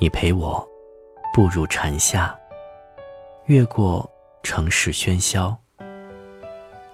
[0.00, 0.64] 你陪我
[1.34, 2.32] 步入蝉夏，
[3.46, 4.08] 越过
[4.44, 5.56] 城市喧嚣，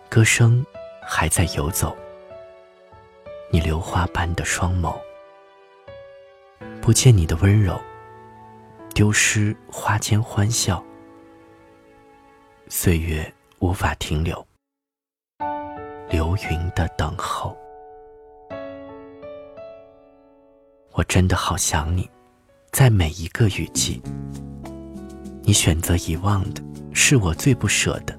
[0.09, 0.65] 歌声
[1.03, 1.95] 还在游走。
[3.51, 4.97] 你流花般的双眸，
[6.81, 7.79] 不见你的温柔，
[8.95, 10.83] 丢失花间欢笑。
[12.71, 14.47] 岁月无法停留，
[16.09, 17.55] 流云的等候。
[20.93, 22.09] 我真的好想你，
[22.75, 24.03] 在每一个雨季。
[25.45, 28.19] 你选择遗忘的，是我最不舍的。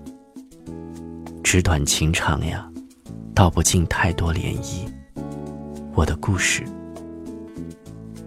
[1.43, 2.65] 纸短情长呀，
[3.33, 4.87] 道不尽太多涟漪。
[5.93, 6.63] 我的故事，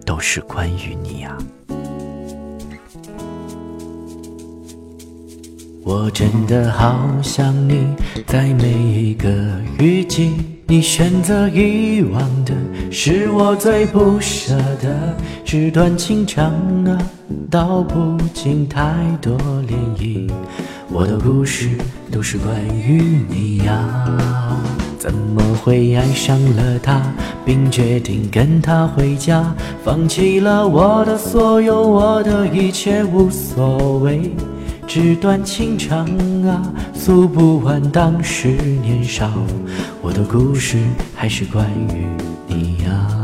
[0.05, 1.35] 都是关于你呀。
[5.83, 7.87] 我真的好想你，
[8.27, 9.31] 在每一个
[9.81, 10.35] 雨季，
[10.71, 12.53] 你选择遗忘的，
[12.91, 15.17] 是我最不舍的。
[15.43, 16.53] 纸短情长
[16.85, 16.99] 啊，
[17.51, 20.31] 道不尽太多涟漪。
[20.91, 21.71] 我的故事
[22.13, 24.07] 都是关于你呀。
[24.99, 27.01] 怎么会爱上了他，
[27.47, 34.31] 并决定跟他回家，放弃了我的所有，我的一切无所谓。
[34.89, 36.07] 纸短情长
[36.49, 36.63] 啊，
[36.95, 39.31] 诉不完当时年少，
[40.01, 40.79] 我的故事
[41.15, 42.07] 还是关于
[42.47, 43.18] 你呀。